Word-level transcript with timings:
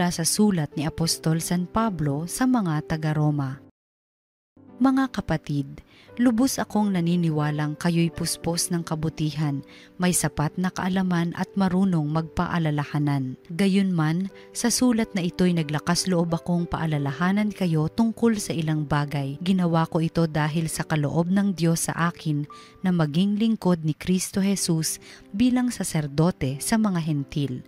mula 0.00 0.16
sa 0.16 0.24
sulat 0.24 0.72
ni 0.80 0.88
Apostol 0.88 1.44
San 1.44 1.68
Pablo 1.68 2.24
sa 2.24 2.48
mga 2.48 2.88
taga-Roma. 2.88 3.60
Mga 4.80 5.12
kapatid, 5.12 5.84
lubos 6.16 6.56
akong 6.56 6.96
naniniwalang 6.96 7.76
kayo'y 7.76 8.08
puspos 8.08 8.72
ng 8.72 8.80
kabutihan, 8.80 9.60
may 10.00 10.16
sapat 10.16 10.56
na 10.56 10.72
kaalaman 10.72 11.36
at 11.36 11.52
marunong 11.52 12.08
magpaalalahanan. 12.08 13.36
Gayunman, 13.52 14.32
sa 14.56 14.72
sulat 14.72 15.12
na 15.12 15.20
ito'y 15.20 15.52
naglakas 15.52 16.08
loob 16.08 16.32
akong 16.32 16.64
paalalahanan 16.64 17.52
kayo 17.52 17.92
tungkol 17.92 18.40
sa 18.40 18.56
ilang 18.56 18.88
bagay. 18.88 19.36
Ginawa 19.44 19.84
ko 19.84 20.00
ito 20.00 20.24
dahil 20.24 20.72
sa 20.72 20.80
kaloob 20.88 21.28
ng 21.28 21.52
Diyos 21.52 21.92
sa 21.92 22.08
akin 22.08 22.48
na 22.80 22.88
maging 22.88 23.36
lingkod 23.36 23.84
ni 23.84 23.92
Kristo 23.92 24.40
Jesus 24.40 24.96
bilang 25.36 25.68
saserdote 25.68 26.56
sa 26.56 26.80
mga 26.80 27.04
hentil 27.04 27.60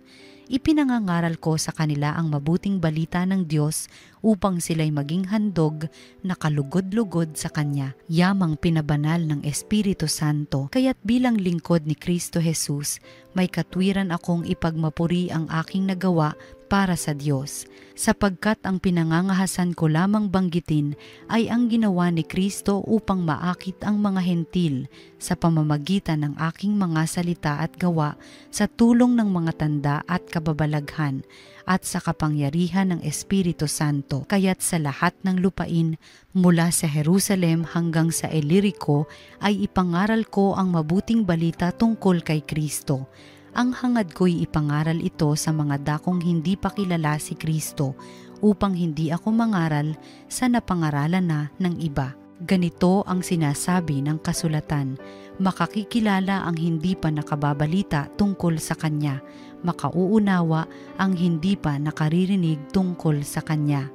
ipinangangaral 0.49 1.39
ko 1.39 1.59
sa 1.59 1.75
kanila 1.75 2.15
ang 2.15 2.31
mabuting 2.31 2.81
balita 2.81 3.23
ng 3.23 3.47
Diyos 3.47 3.87
upang 4.23 4.63
sila'y 4.63 4.89
maging 4.89 5.27
handog 5.27 5.91
na 6.23 6.33
kalugod-lugod 6.33 7.35
sa 7.35 7.51
Kanya, 7.51 7.91
yamang 8.07 8.55
pinabanal 8.55 9.19
ng 9.23 9.43
Espiritu 9.43 10.07
Santo. 10.07 10.71
Kaya't 10.71 10.97
bilang 11.03 11.35
lingkod 11.35 11.83
ni 11.83 11.93
Kristo 11.93 12.39
Jesus, 12.39 13.03
may 13.35 13.51
katwiran 13.51 14.15
akong 14.15 14.47
ipagmapuri 14.47 15.27
ang 15.29 15.51
aking 15.51 15.91
nagawa 15.91 16.33
para 16.73 16.97
sa 16.97 17.13
Diyos, 17.13 17.69
sapagkat 17.93 18.57
ang 18.65 18.81
pinangangahasan 18.81 19.77
ko 19.77 19.85
lamang 19.85 20.33
banggitin 20.33 20.97
ay 21.29 21.45
ang 21.45 21.69
ginawa 21.69 22.09
ni 22.09 22.25
Kristo 22.25 22.81
upang 22.89 23.21
maakit 23.21 23.85
ang 23.85 24.01
mga 24.01 24.17
hentil 24.25 24.89
sa 25.21 25.37
pamamagitan 25.37 26.25
ng 26.25 26.33
aking 26.49 26.73
mga 26.73 27.05
salita 27.05 27.61
at 27.61 27.77
gawa 27.77 28.17
sa 28.49 28.65
tulong 28.65 29.13
ng 29.13 29.29
mga 29.29 29.51
tanda 29.53 29.95
at 30.09 30.25
kababalaghan 30.33 31.21
at 31.69 31.85
sa 31.85 32.01
kapangyarihan 32.01 32.89
ng 32.89 33.05
Espiritu 33.05 33.69
Santo. 33.69 34.25
Kaya't 34.25 34.65
sa 34.65 34.81
lahat 34.81 35.13
ng 35.21 35.45
lupain 35.45 36.01
mula 36.33 36.73
sa 36.73 36.89
Jerusalem 36.89 37.69
hanggang 37.69 38.09
sa 38.09 38.33
Ilirico 38.33 39.05
ay 39.45 39.69
ipangaral 39.69 40.25
ko 40.25 40.57
ang 40.57 40.73
mabuting 40.73 41.21
balita 41.21 41.69
tungkol 41.69 42.25
kay 42.25 42.41
Kristo 42.41 43.05
ang 43.53 43.69
hangad 43.69 44.09
ko'y 44.17 44.41
ipangaral 44.41 44.97
ito 44.97 45.29
sa 45.37 45.53
mga 45.53 45.81
dakong 45.85 46.25
hindi 46.25 46.57
pa 46.57 46.73
kilala 46.73 47.21
si 47.21 47.37
Kristo 47.37 47.93
upang 48.41 48.73
hindi 48.73 49.13
ako 49.13 49.29
mangaral 49.29 49.93
sa 50.25 50.49
napangaralan 50.49 51.23
na 51.23 51.41
ng 51.61 51.77
iba. 51.79 52.17
Ganito 52.43 53.05
ang 53.07 53.23
sinasabi 53.23 54.03
ng 54.03 54.19
kasulatan, 54.19 54.99
makakikilala 55.39 56.43
ang 56.43 56.57
hindi 56.59 56.97
pa 56.97 57.07
nakababalita 57.07 58.11
tungkol 58.19 58.59
sa 58.59 58.75
Kanya, 58.75 59.23
makauunawa 59.63 60.67
ang 60.99 61.15
hindi 61.15 61.55
pa 61.55 61.79
nakaririnig 61.79 62.73
tungkol 62.73 63.23
sa 63.23 63.39
Kanya. 63.39 63.87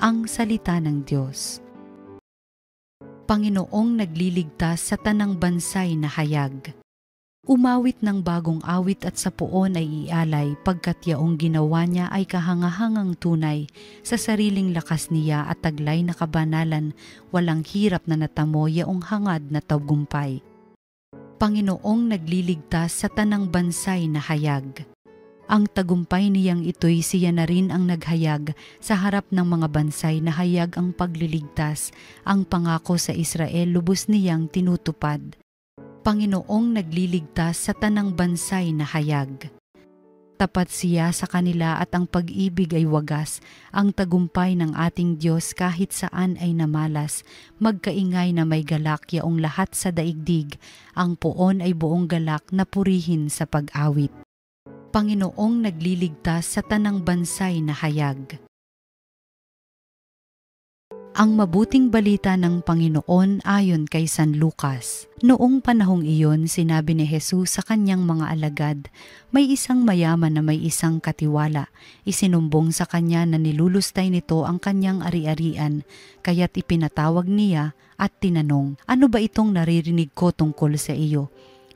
Ang 0.00 0.24
Salita 0.24 0.80
ng 0.80 1.04
Diyos 1.04 1.60
Panginoong 3.28 4.00
nagliligtas 4.00 4.90
sa 4.90 4.96
tanang 4.96 5.36
bansay 5.36 5.92
na 5.94 6.08
hayag 6.08 6.79
Umawit 7.48 8.04
ng 8.04 8.20
bagong 8.20 8.60
awit 8.68 9.08
at 9.08 9.16
sa 9.16 9.32
poon 9.32 9.72
ay 9.72 10.12
ialay 10.12 10.60
pagkat 10.60 11.08
yaong 11.08 11.40
ginawa 11.40 11.88
niya 11.88 12.12
ay 12.12 12.28
kahangahangang 12.28 13.16
tunay 13.16 13.64
sa 14.04 14.20
sariling 14.20 14.76
lakas 14.76 15.08
niya 15.08 15.48
at 15.48 15.64
taglay 15.64 16.04
na 16.04 16.12
kabanalan 16.12 16.92
walang 17.32 17.64
hirap 17.64 18.04
na 18.04 18.20
natamo 18.20 18.68
yaong 18.68 19.00
hangad 19.08 19.48
na 19.48 19.64
tagumpay. 19.64 20.44
Panginoong 21.40 22.12
nagliligtas 22.12 23.00
sa 23.00 23.08
tanang 23.08 23.48
bansay 23.48 24.04
na 24.04 24.20
hayag. 24.20 24.84
Ang 25.48 25.64
tagumpay 25.64 26.28
niyang 26.28 26.60
ito'y 26.68 27.00
siya 27.00 27.32
na 27.32 27.48
rin 27.48 27.72
ang 27.72 27.88
naghayag 27.88 28.52
sa 28.84 29.00
harap 29.00 29.24
ng 29.32 29.48
mga 29.48 29.72
bansay 29.72 30.20
na 30.20 30.28
hayag 30.36 30.76
ang 30.76 30.92
pagliligtas, 30.92 31.88
ang 32.20 32.44
pangako 32.44 33.00
sa 33.00 33.16
Israel 33.16 33.72
lubos 33.72 34.12
niyang 34.12 34.44
tinutupad 34.52 35.40
Panginoong 36.00 36.80
nagliligtas 36.80 37.68
sa 37.68 37.76
tanang 37.76 38.16
bansay 38.16 38.72
na 38.72 38.88
hayag. 38.88 39.52
Tapat 40.40 40.72
siya 40.72 41.12
sa 41.12 41.28
kanila 41.28 41.76
at 41.76 41.92
ang 41.92 42.08
pag-ibig 42.08 42.72
ay 42.72 42.88
wagas, 42.88 43.44
ang 43.68 43.92
tagumpay 43.92 44.56
ng 44.56 44.72
ating 44.72 45.20
Diyos 45.20 45.52
kahit 45.52 45.92
saan 45.92 46.40
ay 46.40 46.56
namalas, 46.56 47.20
magkaingay 47.60 48.32
na 48.32 48.48
may 48.48 48.64
galak 48.64 49.12
yaong 49.12 49.44
lahat 49.44 49.76
sa 49.76 49.92
daigdig, 49.92 50.56
ang 50.96 51.20
poon 51.20 51.60
ay 51.60 51.76
buong 51.76 52.08
galak 52.08 52.48
na 52.48 52.64
purihin 52.64 53.28
sa 53.28 53.44
pag-awit. 53.44 54.08
Panginoong 54.96 55.68
nagliligtas 55.68 56.56
sa 56.56 56.64
tanang 56.64 57.04
bansay 57.04 57.60
na 57.60 57.76
hayag. 57.76 58.40
Ang 61.10 61.34
mabuting 61.34 61.90
balita 61.90 62.38
ng 62.38 62.62
Panginoon 62.62 63.42
ayon 63.42 63.90
kay 63.90 64.06
San 64.06 64.38
Lucas. 64.38 65.10
Noong 65.26 65.58
panahong 65.58 66.06
iyon, 66.06 66.46
sinabi 66.46 66.94
ni 66.94 67.02
Jesus 67.02 67.58
sa 67.58 67.66
kanyang 67.66 68.06
mga 68.06 68.30
alagad, 68.30 68.78
may 69.34 69.42
isang 69.50 69.82
mayaman 69.82 70.38
na 70.38 70.42
may 70.46 70.54
isang 70.62 71.02
katiwala. 71.02 71.66
Isinumbong 72.06 72.70
sa 72.70 72.86
kanya 72.86 73.26
na 73.26 73.42
nilulustay 73.42 74.06
nito 74.06 74.46
ang 74.46 74.62
kanyang 74.62 75.02
ari-arian, 75.02 75.82
kaya't 76.22 76.54
ipinatawag 76.54 77.26
niya 77.26 77.74
at 77.98 78.14
tinanong, 78.22 78.78
ano 78.86 79.10
ba 79.10 79.18
itong 79.18 79.50
naririnig 79.50 80.14
ko 80.14 80.30
tungkol 80.30 80.78
sa 80.78 80.94
iyo? 80.94 81.26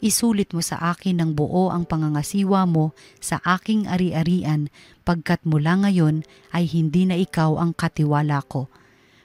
isulit 0.04 0.52
mo 0.52 0.60
sa 0.60 0.92
akin 0.92 1.16
ng 1.16 1.30
buo 1.32 1.72
ang 1.72 1.88
pangangasiwa 1.88 2.68
mo 2.68 2.92
sa 3.24 3.40
aking 3.40 3.88
ari-arian, 3.88 4.68
pagkat 5.00 5.40
mula 5.48 5.80
ngayon 5.80 6.28
ay 6.52 6.68
hindi 6.68 7.08
na 7.08 7.16
ikaw 7.16 7.56
ang 7.56 7.72
katiwala 7.72 8.44
ko 8.44 8.68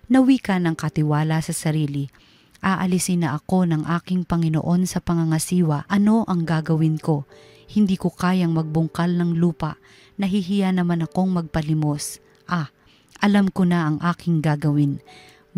nawi 0.09 0.41
ka 0.41 0.57
ng 0.57 0.73
katiwala 0.73 1.39
sa 1.39 1.53
sarili. 1.53 2.09
Aalisin 2.59 3.23
na 3.23 3.39
ako 3.39 3.69
ng 3.69 3.83
aking 4.01 4.27
Panginoon 4.27 4.83
sa 4.83 4.99
pangangasiwa. 4.99 5.87
Ano 5.87 6.27
ang 6.27 6.43
gagawin 6.43 6.99
ko? 6.99 7.23
Hindi 7.69 7.95
ko 7.95 8.11
kayang 8.11 8.51
magbungkal 8.51 9.15
ng 9.15 9.37
lupa. 9.39 9.79
Nahihiya 10.19 10.75
naman 10.75 11.05
akong 11.05 11.31
magpalimos. 11.31 12.19
Ah, 12.49 12.73
alam 13.23 13.47
ko 13.53 13.63
na 13.63 13.87
ang 13.87 13.97
aking 14.03 14.43
gagawin 14.43 14.99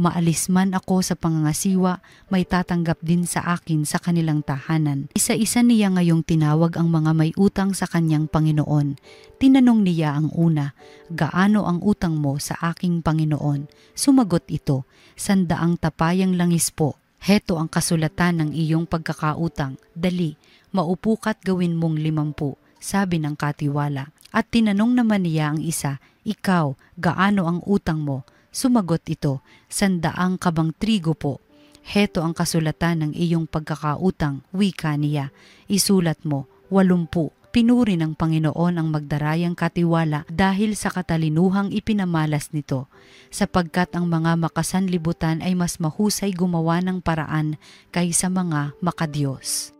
maalis 0.01 0.49
man 0.49 0.73
ako 0.73 1.05
sa 1.05 1.13
pangangasiwa, 1.13 2.01
may 2.33 2.41
tatanggap 2.41 2.97
din 3.05 3.29
sa 3.29 3.53
akin 3.53 3.85
sa 3.85 4.01
kanilang 4.01 4.41
tahanan. 4.41 5.13
Isa-isa 5.13 5.61
niya 5.61 5.93
ngayong 5.93 6.25
tinawag 6.25 6.73
ang 6.81 6.89
mga 6.89 7.13
may 7.13 7.29
utang 7.37 7.77
sa 7.77 7.85
kanyang 7.85 8.25
Panginoon. 8.25 8.97
Tinanong 9.37 9.85
niya 9.85 10.17
ang 10.17 10.33
una, 10.33 10.73
gaano 11.13 11.69
ang 11.69 11.85
utang 11.85 12.17
mo 12.17 12.41
sa 12.41 12.57
aking 12.73 13.05
Panginoon? 13.05 13.69
Sumagot 13.93 14.49
ito, 14.49 14.89
sandaang 15.13 15.77
tapayang 15.77 16.33
langis 16.33 16.73
po. 16.73 16.97
Heto 17.21 17.61
ang 17.61 17.69
kasulatan 17.69 18.41
ng 18.41 18.49
iyong 18.57 18.89
pagkakautang. 18.89 19.77
Dali, 19.93 20.33
maupukat 20.73 21.45
gawin 21.45 21.77
mong 21.77 22.01
limampu, 22.01 22.57
sabi 22.81 23.21
ng 23.21 23.37
katiwala. 23.37 24.09
At 24.33 24.49
tinanong 24.49 24.97
naman 24.97 25.29
niya 25.29 25.53
ang 25.53 25.61
isa, 25.61 26.01
ikaw, 26.25 26.73
gaano 26.97 27.45
ang 27.45 27.59
utang 27.69 28.01
mo? 28.01 28.25
Sumagot 28.51 29.07
ito, 29.07 29.39
sandaang 29.71 30.35
kabang 30.35 30.75
trigo 30.75 31.15
po. 31.15 31.39
Heto 31.87 32.19
ang 32.19 32.35
kasulatan 32.35 33.07
ng 33.07 33.11
iyong 33.15 33.47
pagkakautang, 33.47 34.43
wika 34.51 34.91
niya. 34.99 35.31
Isulat 35.71 36.19
mo, 36.27 36.51
walumpu. 36.67 37.31
Pinuri 37.51 37.99
ng 37.99 38.15
Panginoon 38.15 38.79
ang 38.79 38.87
magdarayang 38.91 39.55
katiwala 39.55 40.23
dahil 40.27 40.75
sa 40.75 40.87
katalinuhang 40.87 41.71
ipinamalas 41.71 42.51
nito, 42.55 42.87
sapagkat 43.27 43.91
ang 43.95 44.07
mga 44.07 44.39
makasanlibutan 44.39 45.43
ay 45.43 45.55
mas 45.55 45.79
mahusay 45.79 46.31
gumawa 46.31 46.79
ng 46.79 47.03
paraan 47.03 47.55
kaysa 47.91 48.31
mga 48.31 48.75
makadiyos. 48.83 49.75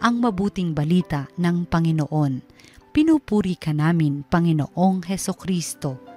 Ang 0.00 0.20
mabuting 0.20 0.76
balita 0.76 1.28
ng 1.40 1.68
Panginoon. 1.68 2.40
Pinupuri 2.92 3.56
ka 3.56 3.72
namin, 3.76 4.24
Panginoong 4.28 5.04
Heso 5.08 5.36
Kristo 5.36 6.13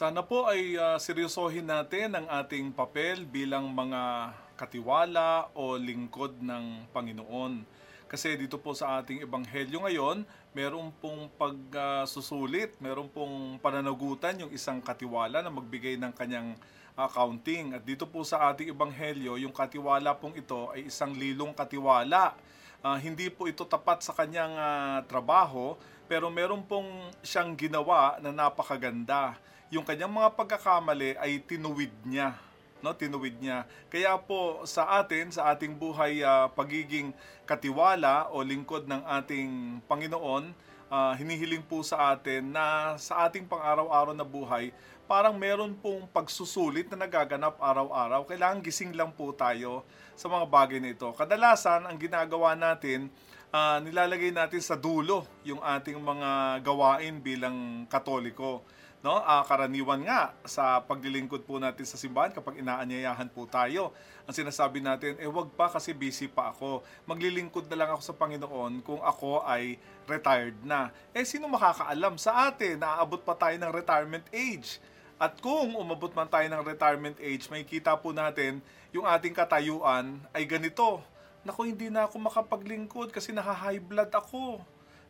Sana 0.00 0.24
po 0.24 0.48
ay 0.48 0.80
uh, 0.80 0.96
seryosohin 0.96 1.68
natin 1.68 2.16
ang 2.16 2.24
ating 2.24 2.72
papel 2.72 3.28
bilang 3.28 3.68
mga 3.68 4.32
katiwala 4.56 5.52
o 5.52 5.76
lingkod 5.76 6.40
ng 6.40 6.88
Panginoon. 6.88 7.60
Kasi 8.08 8.32
dito 8.32 8.56
po 8.56 8.72
sa 8.72 8.96
ating 8.96 9.20
ebanghelyo 9.20 9.84
ngayon, 9.84 10.24
meron 10.56 10.88
pong 11.04 11.28
pagsusulit, 11.36 12.72
uh, 12.72 12.76
meron 12.80 13.12
pong 13.12 13.60
pananagutan 13.60 14.40
yung 14.40 14.48
isang 14.56 14.80
katiwala 14.80 15.44
na 15.44 15.52
magbigay 15.52 16.00
ng 16.00 16.16
kanyang 16.16 16.56
accounting. 16.96 17.76
At 17.76 17.84
dito 17.84 18.08
po 18.08 18.24
sa 18.24 18.48
ating 18.48 18.72
ebanghelyo, 18.72 19.36
yung 19.36 19.52
katiwala 19.52 20.16
pong 20.16 20.32
ito 20.32 20.72
ay 20.72 20.88
isang 20.88 21.12
lilong 21.12 21.52
katiwala. 21.52 22.32
Uh, 22.80 22.96
hindi 22.96 23.28
po 23.28 23.52
ito 23.52 23.68
tapat 23.68 24.00
sa 24.00 24.16
kanyang 24.16 24.56
uh, 24.56 25.04
trabaho, 25.04 25.76
pero 26.08 26.32
meron 26.32 26.64
pong 26.64 26.88
siyang 27.20 27.52
ginawa 27.52 28.16
na 28.24 28.32
napakaganda 28.32 29.36
yung 29.70 29.86
kanyang 29.86 30.10
mga 30.10 30.34
pagkakamali 30.34 31.14
ay 31.22 31.38
tinuwid 31.46 31.94
niya. 32.02 32.34
no? 32.82 32.90
Tinuwid 32.90 33.38
niya. 33.38 33.62
Kaya 33.86 34.18
po 34.18 34.66
sa 34.66 34.98
atin 34.98 35.30
sa 35.30 35.54
ating 35.54 35.78
buhay 35.78 36.26
ah, 36.26 36.50
pagiging 36.50 37.14
katiwala 37.46 38.26
o 38.34 38.42
lingkod 38.42 38.90
ng 38.90 39.02
ating 39.22 39.78
Panginoon 39.86 40.50
ah, 40.90 41.14
hinihiling 41.14 41.62
po 41.62 41.86
sa 41.86 42.10
atin 42.10 42.50
na 42.50 42.98
sa 42.98 43.30
ating 43.30 43.46
pang-araw-araw 43.46 44.10
na 44.10 44.26
buhay 44.26 44.74
parang 45.06 45.34
meron 45.34 45.74
pong 45.74 46.06
pagsusulit 46.06 46.86
na 46.86 47.02
nagaganap 47.06 47.58
araw-araw. 47.58 48.30
Kailangan 48.30 48.62
gising 48.62 48.94
lang 48.94 49.10
po 49.10 49.34
tayo 49.34 49.82
sa 50.14 50.30
mga 50.30 50.46
bagay 50.46 50.78
na 50.78 50.94
ito. 50.94 51.10
Kadalasan 51.14 51.86
ang 51.86 51.98
ginagawa 51.98 52.58
natin 52.58 53.06
ah, 53.54 53.78
nilalagay 53.78 54.34
natin 54.34 54.58
sa 54.58 54.74
dulo 54.74 55.30
yung 55.46 55.62
ating 55.62 55.94
mga 55.94 56.58
gawain 56.66 57.22
bilang 57.22 57.86
katoliko 57.86 58.66
no? 59.00 59.16
Ah, 59.24 59.40
karaniwan 59.44 60.04
nga 60.04 60.36
sa 60.44 60.84
paglilingkod 60.84 61.44
po 61.48 61.56
natin 61.56 61.84
sa 61.88 61.96
simbahan 61.96 62.32
kapag 62.32 62.60
inaanyayahan 62.60 63.28
po 63.32 63.48
tayo. 63.48 63.92
Ang 64.28 64.36
sinasabi 64.36 64.84
natin, 64.84 65.16
eh 65.16 65.26
wag 65.26 65.48
pa 65.56 65.72
kasi 65.72 65.96
busy 65.96 66.28
pa 66.28 66.52
ako. 66.52 66.84
Maglilingkod 67.08 67.66
na 67.66 67.84
lang 67.84 67.90
ako 67.96 68.02
sa 68.04 68.14
Panginoon 68.14 68.84
kung 68.84 69.00
ako 69.00 69.42
ay 69.48 69.80
retired 70.04 70.56
na. 70.62 70.92
Eh 71.16 71.24
sino 71.24 71.48
makakaalam 71.48 72.20
sa 72.20 72.52
atin 72.52 72.76
na 72.78 73.00
aabot 73.00 73.20
pa 73.20 73.32
tayo 73.32 73.56
ng 73.56 73.72
retirement 73.72 74.26
age? 74.30 74.78
At 75.20 75.36
kung 75.36 75.76
umabot 75.76 76.12
man 76.16 76.28
tayo 76.32 76.48
ng 76.48 76.64
retirement 76.64 77.16
age, 77.20 77.44
may 77.52 77.60
kita 77.60 77.92
po 78.00 78.08
natin 78.08 78.64
yung 78.88 79.04
ating 79.04 79.36
katayuan 79.36 80.16
ay 80.32 80.48
ganito. 80.48 81.04
Naku, 81.44 81.72
hindi 81.72 81.88
na 81.88 82.04
ako 82.04 82.20
makapaglingkod 82.20 83.12
kasi 83.12 83.32
naha-high 83.32 83.80
blood 83.80 84.12
ako 84.12 84.60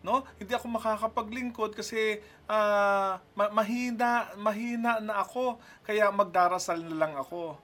no? 0.01 0.25
Hindi 0.41 0.53
ako 0.57 0.67
makakapaglingkod 0.81 1.77
kasi 1.77 2.21
ah, 2.49 3.21
ma- 3.37 3.53
mahina 3.53 4.33
mahina 4.37 5.01
na 5.01 5.21
ako 5.21 5.61
kaya 5.85 6.09
magdarasal 6.13 6.81
na 6.81 6.97
lang 6.97 7.15
ako. 7.17 7.57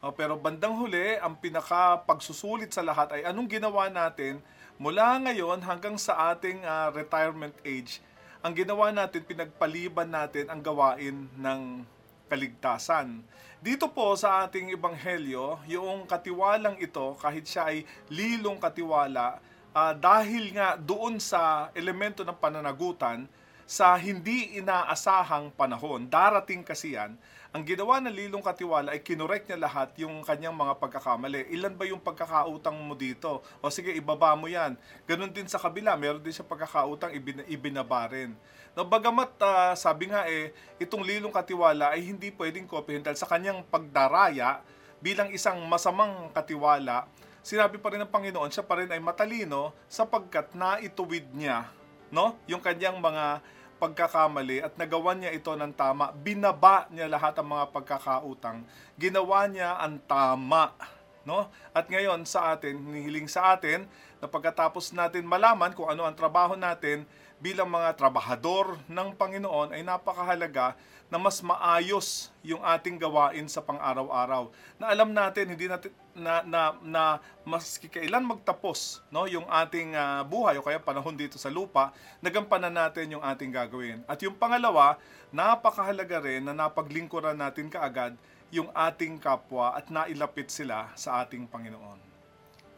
Oh, 0.00 0.12
pero 0.16 0.40
bandang 0.40 0.80
huli, 0.80 1.20
ang 1.20 1.36
pinaka 1.36 2.00
pagsusulit 2.08 2.72
sa 2.72 2.80
lahat 2.80 3.20
ay 3.20 3.28
anong 3.28 3.52
ginawa 3.52 3.92
natin 3.92 4.40
mula 4.80 5.20
ngayon 5.20 5.60
hanggang 5.60 6.00
sa 6.00 6.32
ating 6.32 6.64
ah, 6.64 6.88
retirement 6.88 7.52
age. 7.68 8.00
Ang 8.40 8.56
ginawa 8.56 8.88
natin, 8.88 9.20
pinagpaliban 9.20 10.08
natin 10.08 10.48
ang 10.48 10.64
gawain 10.64 11.28
ng 11.36 11.84
kaligtasan. 12.32 13.20
Dito 13.60 13.92
po 13.92 14.16
sa 14.16 14.48
ating 14.48 14.72
ebanghelyo, 14.72 15.60
yung 15.68 16.08
katiwalang 16.08 16.80
ito, 16.80 17.12
kahit 17.20 17.44
siya 17.44 17.68
ay 17.68 17.84
lilong 18.08 18.56
katiwala, 18.56 19.36
ah, 19.74 19.94
dahil 19.94 20.54
nga 20.54 20.78
doon 20.78 21.18
sa 21.22 21.70
elemento 21.74 22.26
ng 22.26 22.36
pananagutan, 22.36 23.26
sa 23.70 23.94
hindi 23.94 24.58
inaasahang 24.58 25.54
panahon, 25.54 26.10
darating 26.10 26.66
kasi 26.66 26.98
yan, 26.98 27.14
ang 27.54 27.62
ginawa 27.62 28.02
ng 28.02 28.10
Lilong 28.10 28.42
Katiwala 28.42 28.94
ay 28.94 29.02
kinorek 29.02 29.46
niya 29.46 29.58
lahat 29.58 29.94
yung 29.98 30.22
kanyang 30.26 30.54
mga 30.54 30.78
pagkakamali. 30.78 31.50
Ilan 31.54 31.74
ba 31.78 31.86
yung 31.86 32.02
pagkakautang 32.02 32.74
mo 32.78 32.98
dito? 32.98 33.42
O 33.62 33.70
sige, 33.70 33.90
ibaba 33.94 34.34
mo 34.38 34.50
yan. 34.50 34.78
Ganon 35.06 35.30
din 35.30 35.46
sa 35.46 35.58
kabila, 35.58 35.94
meron 35.98 36.22
din 36.22 36.34
siya 36.34 36.46
pagkakautang, 36.46 37.14
ibin, 37.14 37.42
ibinaba 37.46 38.10
rin. 38.10 38.34
No, 38.74 38.86
bagamat 38.86 39.34
ah, 39.42 39.74
sabi 39.74 40.10
nga 40.10 40.26
eh, 40.30 40.54
itong 40.78 41.02
Lilong 41.02 41.34
Katiwala 41.34 41.94
ay 41.94 42.06
hindi 42.06 42.30
pwedeng 42.34 42.70
kopyahin 42.70 43.02
dahil 43.02 43.18
sa 43.18 43.26
kanyang 43.26 43.66
pagdaraya 43.66 44.62
bilang 45.02 45.30
isang 45.34 45.58
masamang 45.66 46.30
katiwala, 46.30 47.08
sinabi 47.40 47.80
pa 47.80 47.92
rin 47.92 48.00
ng 48.04 48.12
Panginoon, 48.12 48.50
siya 48.52 48.64
pa 48.64 48.80
rin 48.80 48.90
ay 48.92 49.00
matalino 49.00 49.72
sapagkat 49.88 50.52
naituwid 50.54 51.28
niya 51.32 51.68
no? 52.12 52.36
yung 52.50 52.60
kanyang 52.60 52.98
mga 52.98 53.40
pagkakamali 53.80 54.60
at 54.60 54.76
nagawa 54.76 55.16
niya 55.16 55.32
ito 55.32 55.48
ng 55.56 55.72
tama. 55.72 56.12
Binaba 56.12 56.84
niya 56.92 57.08
lahat 57.08 57.40
ang 57.40 57.48
mga 57.48 57.72
pagkakautang. 57.72 58.60
Ginawa 59.00 59.48
niya 59.48 59.80
ang 59.80 59.96
tama. 60.04 60.76
No? 61.24 61.48
At 61.72 61.88
ngayon 61.88 62.28
sa 62.28 62.52
atin, 62.52 62.76
hinihiling 62.76 63.24
sa 63.24 63.56
atin 63.56 63.88
na 64.20 64.28
pagkatapos 64.28 64.92
natin 64.92 65.24
malaman 65.24 65.72
kung 65.72 65.88
ano 65.88 66.04
ang 66.04 66.12
trabaho 66.12 66.60
natin 66.60 67.08
bilang 67.40 67.72
mga 67.72 67.96
trabahador 67.96 68.76
ng 68.84 69.16
Panginoon 69.16 69.72
ay 69.72 69.80
napakahalaga 69.80 70.76
na 71.10 71.18
mas 71.18 71.42
maayos 71.42 72.30
yung 72.44 72.62
ating 72.62 72.94
gawain 73.00 73.48
sa 73.50 73.58
pang-araw-araw. 73.58 74.52
Na 74.78 74.92
alam 74.92 75.10
natin 75.10 75.50
hindi 75.50 75.66
natin 75.66 75.90
na 76.14 76.44
na, 76.46 76.62
na 76.84 77.02
maski 77.42 77.90
kailan 77.90 78.22
magtapos 78.22 79.02
no 79.10 79.26
yung 79.26 79.48
ating 79.48 79.96
ah, 79.96 80.22
buhay 80.22 80.60
o 80.60 80.62
kaya 80.62 80.78
panahon 80.78 81.16
dito 81.16 81.40
sa 81.40 81.50
lupa, 81.50 81.90
nagampanan 82.22 82.70
natin 82.70 83.18
yung 83.18 83.24
ating 83.24 83.50
gagawin. 83.50 84.06
At 84.06 84.22
yung 84.22 84.38
pangalawa, 84.38 85.00
napakahalaga 85.34 86.22
rin 86.22 86.46
na 86.46 86.54
napaglingkuran 86.54 87.34
natin 87.34 87.66
kaagad 87.66 88.14
yung 88.54 88.70
ating 88.70 89.18
kapwa 89.18 89.74
at 89.74 89.90
nailapit 89.90 90.52
sila 90.52 90.90
sa 90.94 91.24
ating 91.26 91.46
Panginoon. 91.50 91.98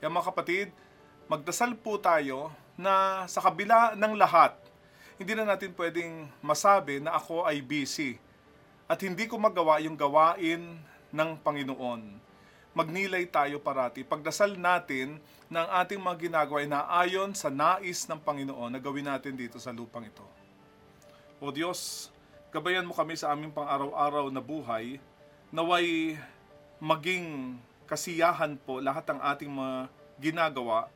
Kaya 0.01 0.09
mga 0.09 0.29
kapatid, 0.33 0.69
magdasal 1.29 1.77
po 1.77 1.97
tayo 2.01 2.53
na 2.79 3.25
sa 3.29 3.45
kabila 3.45 3.93
ng 3.97 4.15
lahat, 4.17 4.57
hindi 5.21 5.33
na 5.37 5.45
natin 5.47 5.77
pwedeng 5.77 6.27
masabi 6.41 6.99
na 6.99 7.15
ako 7.15 7.45
ay 7.45 7.63
busy 7.63 8.19
at 8.91 8.99
hindi 9.01 9.29
ko 9.29 9.39
magawa 9.39 9.79
yung 9.81 9.97
gawain 9.97 10.81
ng 11.13 11.31
Panginoon. 11.41 12.21
Magnilay 12.73 13.29
tayo 13.29 13.61
parati. 13.61 14.01
Pagdasal 14.01 14.57
natin 14.57 15.21
na 15.53 15.69
ang 15.69 15.71
ating 15.85 16.01
mga 16.01 16.17
ginagawa 16.29 16.65
ay 16.65 16.69
naayon 16.69 17.37
sa 17.37 17.53
nais 17.53 18.09
ng 18.09 18.17
Panginoon 18.17 18.73
na 18.73 18.81
gawin 18.81 19.05
natin 19.05 19.37
dito 19.37 19.61
sa 19.61 19.77
lupang 19.77 20.09
ito. 20.09 20.25
O 21.37 21.53
Diyos, 21.53 22.09
gabayan 22.49 22.89
mo 22.89 22.97
kami 22.97 23.13
sa 23.21 23.37
aming 23.37 23.53
pang-araw-araw 23.53 24.33
na 24.33 24.41
buhay, 24.41 24.97
naway 25.53 26.17
maging 26.81 27.61
kasiyahan 27.85 28.57
po 28.57 28.81
lahat 28.81 29.05
ng 29.13 29.21
ating 29.21 29.53
mga 29.53 29.77
ginagawa 30.17 30.89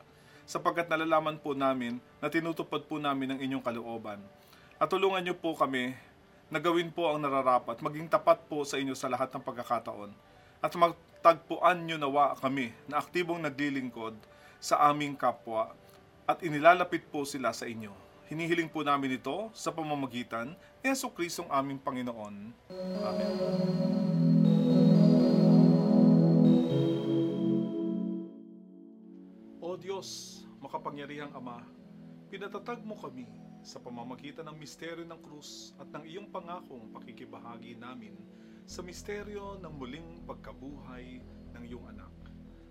sapagkat 0.47 0.87
nalalaman 0.87 1.35
po 1.35 1.51
namin 1.51 1.99
na 2.23 2.31
tinutupad 2.31 2.87
po 2.87 2.97
namin 2.97 3.35
ang 3.35 3.39
inyong 3.43 3.61
kalooban. 3.61 4.23
At 4.79 4.87
tulungan 4.87 5.19
niyo 5.19 5.35
po 5.35 5.53
kami 5.53 5.91
na 6.47 6.63
gawin 6.63 6.87
po 6.87 7.11
ang 7.11 7.19
nararapat, 7.19 7.83
maging 7.83 8.07
tapat 8.07 8.39
po 8.47 8.63
sa 8.63 8.79
inyo 8.79 8.95
sa 8.95 9.11
lahat 9.11 9.27
ng 9.35 9.43
pagkakataon. 9.43 10.15
At 10.63 10.71
magtagpuan 10.73 11.83
niyo 11.83 11.99
nawa 11.99 12.33
kami 12.39 12.71
na 12.87 13.03
aktibong 13.03 13.43
naglilingkod 13.43 14.15
sa 14.63 14.87
aming 14.87 15.19
kapwa 15.19 15.75
at 16.23 16.39
inilalapit 16.39 17.03
po 17.11 17.27
sila 17.27 17.51
sa 17.51 17.67
inyo. 17.67 17.91
Hinihiling 18.27 18.71
po 18.71 18.83
namin 18.83 19.19
ito 19.19 19.51
sa 19.55 19.71
pamamagitan 19.71 20.55
ni 20.83 20.91
Yesu 20.91 21.07
Kristong 21.11 21.47
aming 21.47 21.79
Panginoon. 21.79 22.35
Amen. 23.03 24.16
Diyos, 29.97 30.45
makapangyarihang 30.61 31.33
Ama, 31.33 31.57
pinatatag 32.29 32.85
mo 32.85 32.93
kami 33.01 33.25
sa 33.65 33.81
pamamagitan 33.81 34.45
ng 34.45 34.53
misteryo 34.53 35.01
ng 35.01 35.17
krus 35.25 35.73
at 35.81 35.89
ng 35.89 36.05
iyong 36.05 36.29
pangakong 36.29 36.93
pakikibahagi 36.93 37.81
namin 37.81 38.13
sa 38.69 38.85
misteryo 38.85 39.57
ng 39.57 39.73
muling 39.73 40.21
pagkabuhay 40.29 41.17
ng 41.49 41.63
iyong 41.65 41.89
anak. 41.89 42.13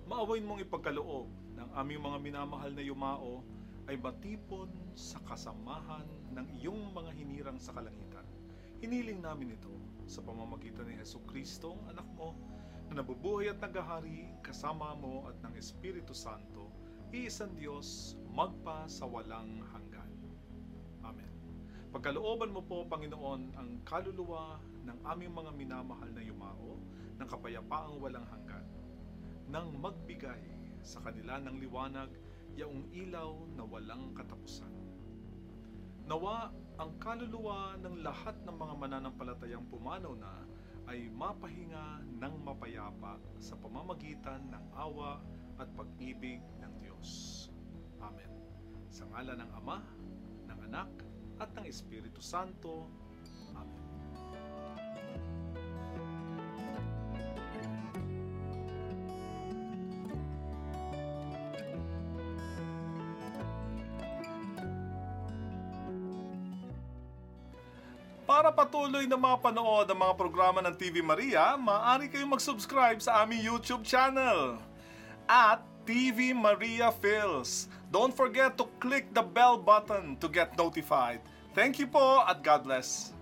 Maawain 0.07 0.47
mong 0.47 0.71
ipagkaloob 0.71 1.27
ng 1.59 1.69
aming 1.75 2.07
mga 2.07 2.19
minamahal 2.23 2.71
na 2.71 2.87
yumao 2.87 3.43
ay 3.91 3.99
matipon 3.99 4.71
sa 4.95 5.19
kasamahan 5.27 6.07
ng 6.31 6.47
iyong 6.63 6.95
mga 6.95 7.11
hinirang 7.11 7.59
sa 7.59 7.75
kalangitan. 7.75 8.23
Hiniling 8.79 9.19
namin 9.19 9.59
ito 9.59 9.75
sa 10.07 10.23
pamamagitan 10.23 10.87
ni 10.87 11.03
Yesu 11.03 11.19
Kristong 11.27 11.91
anak 11.91 12.07
mo 12.15 12.39
na 12.87 13.03
nabubuhay 13.03 13.51
at 13.51 13.59
naghahari 13.59 14.31
kasama 14.47 14.95
mo 14.95 15.27
at 15.27 15.35
ng 15.43 15.59
Espiritu 15.59 16.15
Santo, 16.15 16.71
iisang 17.15 17.55
Diyos, 17.55 18.19
magpa 18.31 18.87
sa 18.91 19.07
walang 19.07 19.63
hanggan. 19.71 20.11
Amen. 21.07 21.33
Pagkalooban 21.95 22.51
mo 22.51 22.63
po, 22.67 22.83
Panginoon, 22.87 23.55
ang 23.55 23.71
kaluluwa 23.87 24.59
ng 24.83 24.99
aming 25.07 25.33
mga 25.35 25.51
minamahal 25.55 26.11
na 26.11 26.23
yumao 26.23 26.83
ng 27.17 27.27
kapayapaang 27.27 27.97
walang 28.03 28.27
hanggan, 28.27 28.67
nang 29.47 29.71
magbigay 29.79 30.43
sa 30.83 30.99
kanila 31.03 31.39
ng 31.43 31.63
liwanag 31.63 32.11
yaong 32.59 32.91
ilaw 32.91 33.47
na 33.55 33.63
walang 33.63 34.11
katapusan. 34.17 34.71
Nawa 36.07 36.55
ang 36.79 36.95
kaluluwa 37.03 37.75
ng 37.83 38.07
lahat 38.07 38.39
ng 38.47 38.55
mga 38.55 38.75
mananampalatayang 38.79 39.67
pumanaw 39.67 40.15
na 40.15 40.47
ay 40.87 41.11
mapahinga 41.11 42.07
ng 42.07 42.35
mapayapa 42.47 43.19
sa 43.43 43.59
pamamagitan 43.59 44.47
ng 44.55 44.65
awa 44.79 45.19
at 45.59 45.67
pag-ibig 45.75 46.39
ng 46.63 46.73
Diyos. 47.07 47.49
Amen. 48.03 48.31
Sa 48.91 49.07
ngala 49.15 49.39
ng 49.39 49.51
Ama, 49.63 49.79
ng 50.51 50.59
Anak, 50.67 50.91
at 51.39 51.51
ng 51.55 51.65
Espiritu 51.71 52.19
Santo. 52.19 52.91
Amen. 53.55 53.85
Para 68.27 68.51
patuloy 68.51 69.07
na 69.07 69.15
mapanood 69.15 69.87
ang 69.87 70.01
mga 70.03 70.15
programa 70.19 70.59
ng 70.59 70.75
TV 70.75 70.99
Maria, 70.99 71.55
maaari 71.55 72.11
kayong 72.11 72.35
mag-subscribe 72.35 72.99
sa 72.99 73.23
aming 73.23 73.39
YouTube 73.39 73.87
channel 73.87 74.59
at 75.31 75.63
TV 75.87 76.35
Maria 76.35 76.91
Phils. 76.91 77.71
Don't 77.95 78.11
forget 78.11 78.59
to 78.59 78.67
click 78.83 79.15
the 79.15 79.23
bell 79.23 79.57
button 79.57 80.19
to 80.19 80.29
get 80.29 80.59
notified. 80.59 81.23
Thank 81.55 81.79
you 81.79 81.87
po 81.87 82.27
at 82.27 82.43
God 82.43 82.67
bless. 82.67 83.16